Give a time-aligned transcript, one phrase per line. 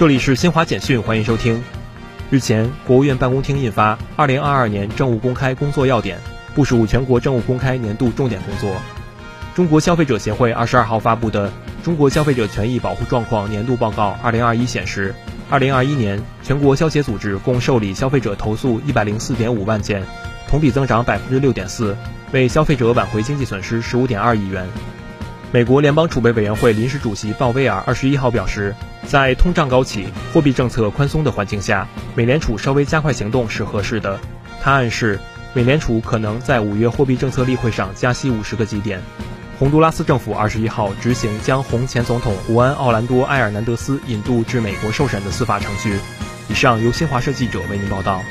[0.00, 1.62] 这里是新华简讯，欢迎收听。
[2.30, 6.16] 日前，国务院办公厅印发《二零二二年政务公开工作要点》，
[6.54, 8.74] 部署全国政务公开年度重点工作。
[9.54, 11.48] 中国消费者协会二十二号发布的
[11.84, 15.14] 《中国消费者权益保护状况年度报告（二零二一）》显示，
[15.50, 20.02] 二零二一年全国消协组织共受理消费者投诉一百零四点五万件，
[20.48, 21.94] 同比增长百分之六点四，
[22.32, 24.66] 为消费者挽回经济损失十五点二亿元。
[25.52, 28.72] 美国联邦储备委员会临时主席鲍威尔二十一号表示，
[29.08, 34.20] 在通胀高企、货币政策宽松的环境下，美联储稍微加快行动是合适的。
[34.62, 35.18] 他暗示，
[35.52, 39.02] 美联储可能在五月货币政策例会上加息五十个基点。
[39.58, 45.98] 洪都拉斯政府二十一号执行将洪前总统胡安·奥兰多·埃尔南德斯引渡至美国受审的司法程序。
[46.48, 48.22] 以上由新华社记者为您报道。